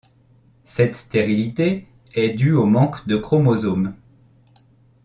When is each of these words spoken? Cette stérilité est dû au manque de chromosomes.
Cette 0.63 0.95
stérilité 0.95 1.85
est 2.15 2.31
dû 2.31 2.53
au 2.53 2.65
manque 2.65 3.07
de 3.07 3.17
chromosomes. 3.17 3.93